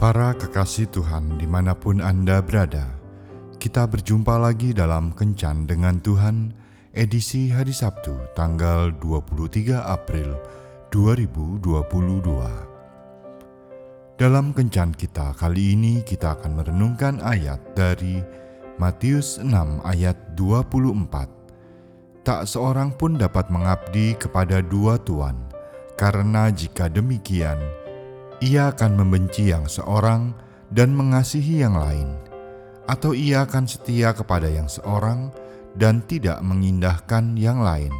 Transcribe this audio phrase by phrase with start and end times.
[0.00, 2.88] Para kekasih Tuhan di mana pun Anda berada,
[3.60, 6.56] kita berjumpa lagi dalam Kencan dengan Tuhan
[6.96, 10.40] edisi hari Sabtu tanggal 23 April
[10.88, 11.76] 2022.
[14.16, 18.24] Dalam Kencan kita kali ini kita akan merenungkan ayat dari
[18.80, 22.24] Matius 6 ayat 24.
[22.24, 25.36] Tak seorang pun dapat mengabdi kepada dua tuan,
[26.00, 27.60] karena jika demikian,
[28.40, 30.32] ia akan membenci yang seorang
[30.72, 32.16] dan mengasihi yang lain,
[32.88, 35.28] atau ia akan setia kepada yang seorang
[35.76, 37.92] dan tidak mengindahkan yang lain.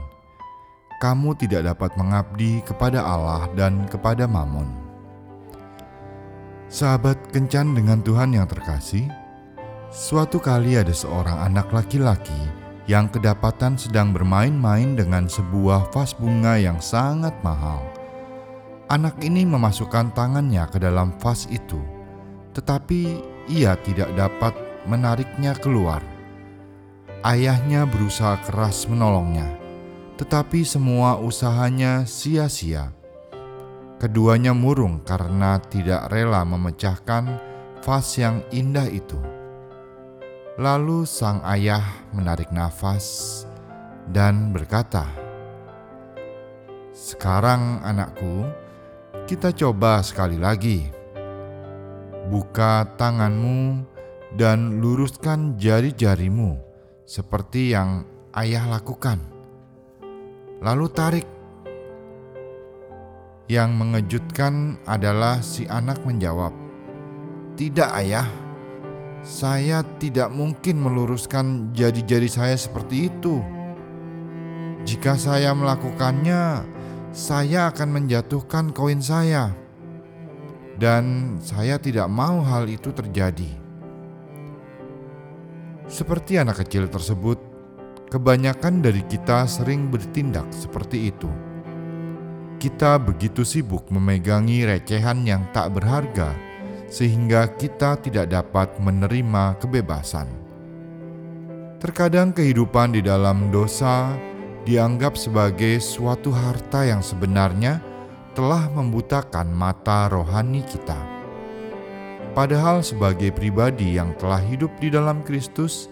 [1.01, 4.69] Kamu tidak dapat mengabdi kepada Allah dan kepada Mammon.
[6.73, 9.09] Sahabat kencan dengan Tuhan yang terkasih,
[9.93, 12.37] suatu kali ada seorang anak laki-laki
[12.88, 17.99] yang kedapatan sedang bermain-main dengan sebuah vas bunga yang sangat mahal.
[18.91, 21.79] Anak ini memasukkan tangannya ke dalam vas itu,
[22.59, 24.51] tetapi ia tidak dapat
[24.83, 26.02] menariknya keluar.
[27.23, 29.46] Ayahnya berusaha keras menolongnya,
[30.18, 32.91] tetapi semua usahanya sia-sia.
[34.02, 37.38] Keduanya murung karena tidak rela memecahkan
[37.87, 39.23] vas yang indah itu.
[40.59, 43.46] Lalu sang ayah menarik nafas
[44.11, 45.07] dan berkata,
[46.91, 48.66] "Sekarang, anakku."
[49.31, 50.91] Kita coba sekali lagi.
[52.35, 53.87] Buka tanganmu
[54.35, 56.59] dan luruskan jari-jarimu
[57.07, 58.03] seperti yang
[58.35, 59.23] ayah lakukan.
[60.59, 61.27] Lalu tarik.
[63.47, 66.51] Yang mengejutkan adalah si anak menjawab,
[67.55, 68.27] "Tidak, ayah.
[69.23, 73.39] Saya tidak mungkin meluruskan jari-jari saya seperti itu.
[74.83, 76.67] Jika saya melakukannya,
[77.11, 79.50] saya akan menjatuhkan koin saya,
[80.78, 83.51] dan saya tidak mau hal itu terjadi.
[85.91, 87.43] Seperti anak kecil tersebut,
[88.15, 91.27] kebanyakan dari kita sering bertindak seperti itu.
[92.62, 96.31] Kita begitu sibuk memegangi recehan yang tak berharga,
[96.87, 100.31] sehingga kita tidak dapat menerima kebebasan.
[101.83, 104.15] Terkadang kehidupan di dalam dosa
[104.71, 107.83] dianggap sebagai suatu harta yang sebenarnya
[108.39, 110.95] telah membutakan mata rohani kita.
[112.31, 115.91] Padahal, sebagai pribadi yang telah hidup di dalam Kristus,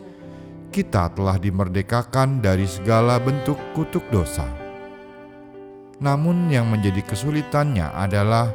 [0.71, 4.47] kita telah dimerdekakan dari segala bentuk kutuk dosa.
[5.99, 8.55] Namun, yang menjadi kesulitannya adalah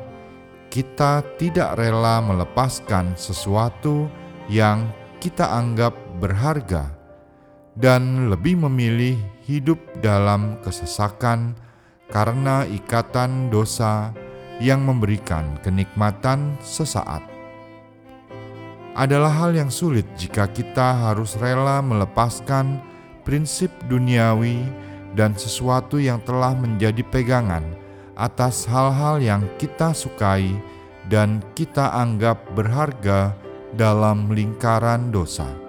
[0.72, 4.08] kita tidak rela melepaskan sesuatu
[4.48, 4.88] yang
[5.20, 5.92] kita anggap
[6.24, 6.88] berharga
[7.76, 11.56] dan lebih memilih hidup dalam kesesakan
[12.08, 14.16] karena ikatan dosa
[14.64, 17.24] yang memberikan kenikmatan sesaat.
[18.94, 22.78] Adalah hal yang sulit jika kita harus rela melepaskan
[23.26, 24.62] prinsip duniawi
[25.18, 27.66] dan sesuatu yang telah menjadi pegangan
[28.14, 30.54] atas hal-hal yang kita sukai
[31.10, 33.34] dan kita anggap berharga
[33.74, 35.63] dalam lingkaran dosa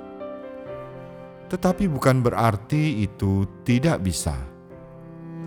[1.49, 4.34] tetapi bukan berarti itu tidak bisa.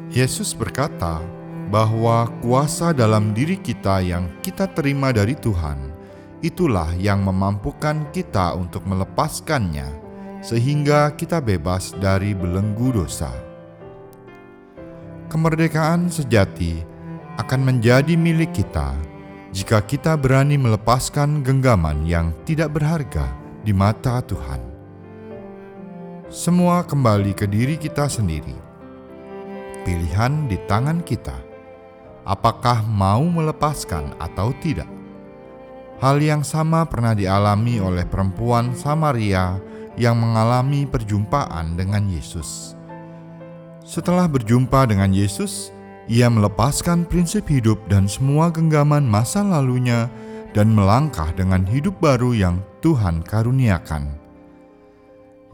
[0.08, 1.20] Yesus berkata
[1.68, 5.92] bahwa kuasa dalam diri kita yang kita terima dari Tuhan,
[6.40, 9.88] itulah yang memampukan kita untuk melepaskannya,
[10.40, 13.32] sehingga kita bebas dari belenggu dosa.
[15.28, 16.80] Kemerdekaan sejati
[17.36, 18.96] akan menjadi milik kita
[19.52, 23.28] jika kita berani melepaskan genggaman yang tidak berharga
[23.68, 24.77] di mata Tuhan.
[26.28, 28.52] Semua kembali ke diri kita sendiri.
[29.88, 31.40] Pilihan di tangan kita.
[32.28, 34.92] Apakah mau melepaskan atau tidak?
[36.04, 39.56] Hal yang sama pernah dialami oleh perempuan Samaria
[39.96, 42.76] yang mengalami perjumpaan dengan Yesus.
[43.88, 45.72] Setelah berjumpa dengan Yesus,
[46.12, 50.12] ia melepaskan prinsip hidup dan semua genggaman masa lalunya
[50.52, 54.17] dan melangkah dengan hidup baru yang Tuhan karuniakan.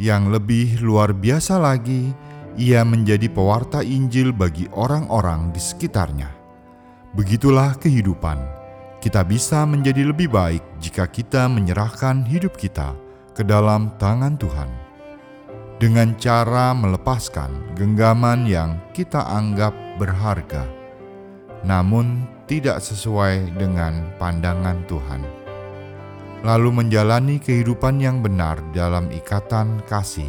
[0.02, 2.10] Yang lebih luar biasa lagi,
[2.58, 6.34] ia menjadi pewarta Injil bagi orang-orang di sekitarnya.
[7.14, 8.42] Begitulah kehidupan.
[8.98, 12.98] Kita bisa menjadi lebih baik jika kita menyerahkan hidup kita
[13.38, 14.70] ke dalam tangan Tuhan.
[15.78, 20.66] Dengan cara melepaskan genggaman yang kita anggap berharga,
[21.68, 25.43] namun tidak sesuai dengan pandangan Tuhan
[26.44, 30.28] lalu menjalani kehidupan yang benar dalam ikatan kasih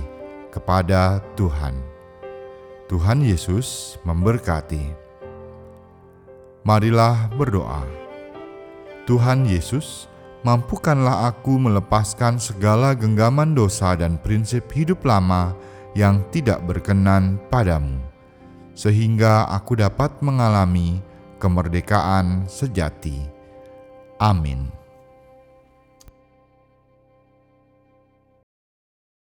[0.55, 1.75] kepada Tuhan.
[2.87, 4.95] Tuhan Yesus memberkati.
[6.63, 7.83] Marilah berdoa.
[9.11, 10.07] Tuhan Yesus,
[10.47, 15.53] mampukanlah aku melepaskan segala genggaman dosa dan prinsip hidup lama
[15.99, 18.01] yang tidak berkenan padamu,
[18.73, 21.03] sehingga aku dapat mengalami
[21.43, 23.29] kemerdekaan sejati.
[24.17, 24.84] Amin.